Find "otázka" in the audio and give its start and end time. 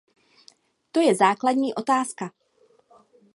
1.73-2.31